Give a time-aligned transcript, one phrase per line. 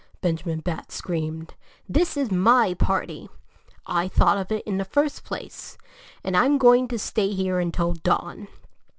[0.19, 1.53] Benjamin Bat screamed.
[1.87, 3.29] "This is my party.
[3.85, 5.77] I thought of it in the first place.
[6.23, 8.47] And I'm going to stay here until dawn."